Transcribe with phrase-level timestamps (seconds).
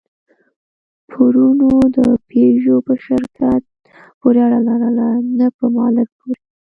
[1.09, 3.61] پورونو د پيژو په شرکت
[4.19, 6.39] پورې اړه لرله، نه په مالک پورې.